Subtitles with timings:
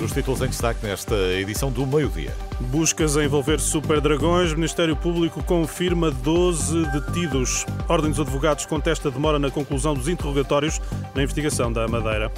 [0.00, 2.32] Os títulos em destaque nesta edição do meio-dia.
[2.60, 4.54] Buscas a envolver super dragões.
[4.54, 7.66] Ministério Público confirma 12 detidos.
[7.88, 10.80] Ordem dos Advogados contesta demora na conclusão dos interrogatórios
[11.14, 12.32] na investigação da Madeira.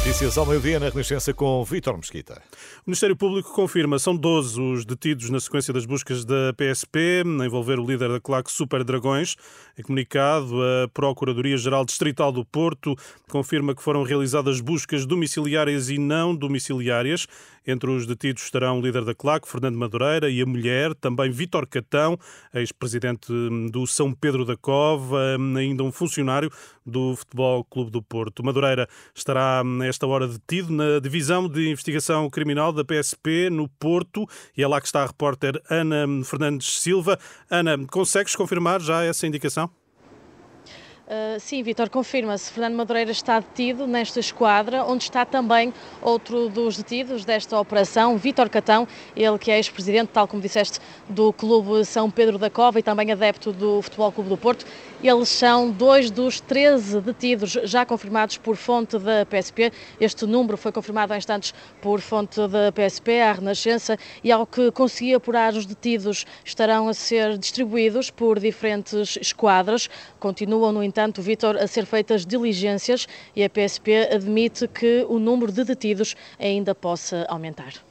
[0.00, 2.40] Notícias ao meio-dia na Renascença com Vítor Mesquita.
[2.78, 7.44] O Ministério Público confirma são 12 os detidos na sequência das buscas da PSP a
[7.44, 9.36] envolver o líder da claque Super Dragões.
[9.78, 12.96] Em comunicado, a Procuradoria-Geral Distrital do Porto
[13.28, 17.26] confirma que foram realizadas buscas domiciliárias e não domiciliárias.
[17.66, 21.66] Entre os detidos estarão o líder da claque, Fernando Madureira, e a mulher, também Vítor
[21.66, 22.18] Catão,
[22.54, 23.30] ex-presidente
[23.70, 26.50] do São Pedro da Cova, ainda um funcionário
[26.86, 28.42] do Futebol Clube do Porto.
[28.42, 34.62] Madureira estará esta hora detido na Divisão de Investigação Criminal da PSP no Porto e
[34.62, 37.18] é lá que está a repórter Ana Fernandes Silva.
[37.50, 39.70] Ana, consegues confirmar já essa indicação?
[41.10, 42.52] Uh, sim, Vitor, confirma-se.
[42.52, 48.48] Fernando Madureira está detido nesta esquadra, onde está também outro dos detidos desta operação, Vítor
[48.48, 52.82] Catão, ele que é ex-presidente, tal como disseste, do Clube São Pedro da Cova e
[52.84, 54.64] também adepto do Futebol Clube do Porto.
[55.02, 59.72] Eles são dois dos 13 detidos já confirmados por fonte da PSP.
[59.98, 64.70] Este número foi confirmado há instantes por fonte da PSP, à Renascença, e ao que
[64.70, 69.88] consegui apurar, os detidos estarão a ser distribuídos por diferentes esquadras.
[70.20, 75.50] Continuam, no entanto, Vítor, a ser feitas diligências e a PSP admite que o número
[75.50, 77.89] de detidos ainda possa aumentar.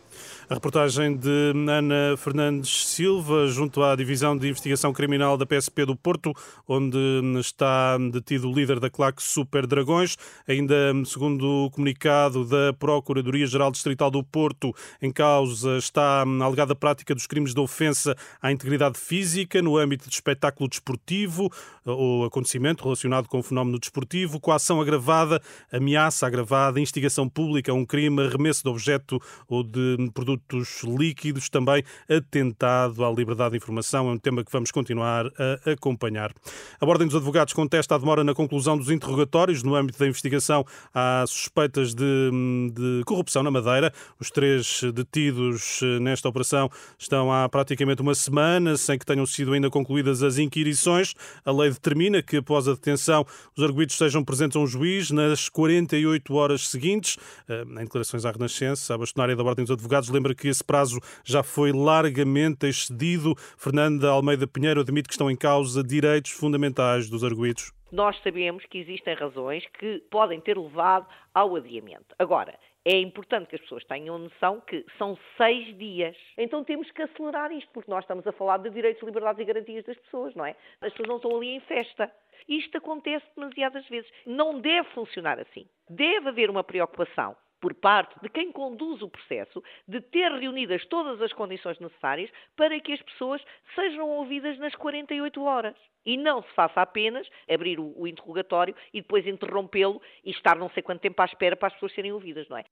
[0.50, 5.96] A reportagem de Ana Fernandes Silva, junto à Divisão de Investigação Criminal da PSP do
[5.96, 6.34] Porto,
[6.68, 6.98] onde
[7.40, 10.18] está detido o líder da claque Super Dragões.
[10.48, 17.14] Ainda segundo o comunicado da Procuradoria-Geral Distrital do Porto, em causa está a alegada prática
[17.14, 21.48] dos crimes de ofensa à integridade física no âmbito de espetáculo desportivo
[21.86, 25.40] ou acontecimento relacionado com o fenómeno desportivo, coação agravada,
[25.72, 31.50] ameaça agravada, instigação pública a um crime, arremesso de objeto ou de produto produtos líquidos,
[31.50, 34.09] também atentado à liberdade de informação.
[34.09, 36.31] É um tema que vamos continuar a acompanhar.
[36.79, 40.66] A Ordem dos Advogados contesta a demora na conclusão dos interrogatórios no âmbito da investigação
[40.94, 42.31] há suspeitas de,
[42.73, 43.94] de corrupção na Madeira.
[44.19, 49.53] Os três detidos eh, nesta operação estão há praticamente uma semana sem que tenham sido
[49.53, 51.13] ainda concluídas as inquirições.
[51.45, 53.25] A lei determina que, após a detenção,
[53.56, 57.17] os arguídos sejam presentes a um juiz nas 48 horas seguintes.
[57.47, 61.00] Eh, em declarações à Renascença, a bastonária da Ordem dos Advogados lembra que esse prazo
[61.23, 63.35] já foi largamente excedido.
[63.57, 67.72] Fernanda Almeida Pinheiro admite que estão em causa direitos fundamentais dos arguídos.
[67.91, 72.13] Nós sabemos que existem razões que podem ter levado ao adiamento.
[72.19, 72.53] Agora,
[72.85, 76.16] é importante que as pessoas tenham noção que são seis dias.
[76.38, 79.85] Então temos que acelerar isto, porque nós estamos a falar de direitos, liberdades e garantias
[79.85, 80.56] das pessoas, não é?
[80.81, 82.12] As pessoas não estão ali em festa.
[82.47, 84.09] Isto acontece demasiadas vezes.
[84.25, 85.68] Não deve funcionar assim.
[85.89, 91.22] Deve haver uma preocupação por parte de quem conduz o processo de ter reunidas todas
[91.22, 93.42] as condições necessárias para que as pessoas
[93.75, 95.75] sejam ouvidas nas 48 horas.
[96.06, 100.69] E não se faça apenas abrir o, o interrogatório e depois interrompê-lo e estar não
[100.69, 102.64] sei quanto tempo à espera para as pessoas serem ouvidas, não é?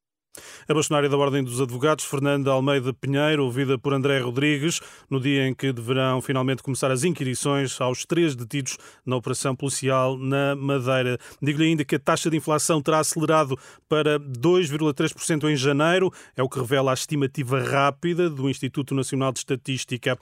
[0.68, 4.79] A bastonária da Ordem dos Advogados, Fernanda Almeida Pinheiro, ouvida por André Rodrigues,
[5.09, 10.17] no dia em que deverão finalmente começar as inquirições aos três detidos na operação policial
[10.17, 11.17] na Madeira.
[11.41, 13.57] Digo-lhe ainda que a taxa de inflação terá acelerado
[13.88, 19.40] para 2,3% em janeiro, é o que revela a estimativa rápida do Instituto Nacional de
[19.40, 20.17] Estatística.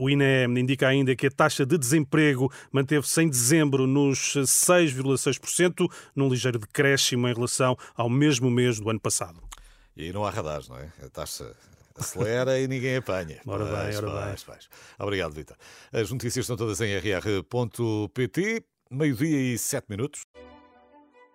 [0.00, 6.28] O INE indica ainda que a taxa de desemprego manteve-se em dezembro nos 6,6%, num
[6.28, 9.51] ligeiro decréscimo em relação ao mesmo mês do ano passado.
[9.96, 10.88] E aí não há radares, não é?
[11.02, 11.54] A taxa
[11.94, 13.40] acelera e ninguém apanha.
[13.46, 14.58] Ora bem, ora bem.
[14.98, 15.56] Obrigado, Vitor.
[15.92, 20.22] As notícias estão todas em rr.pt, meio-dia e sete minutos.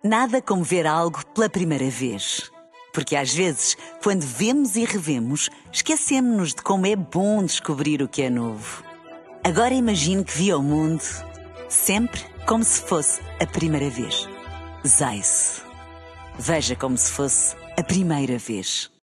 [0.02, 2.50] Nada como ver algo pela primeira vez.
[2.92, 8.22] Porque às vezes, quando vemos e revemos, esquecemos-nos de como é bom descobrir o que
[8.22, 8.82] é novo.
[9.44, 11.02] Agora imagine que viu o mundo
[11.68, 14.28] sempre como se fosse a primeira vez.
[14.86, 15.62] Zais.
[16.38, 18.90] Veja como se fosse a primeira vez.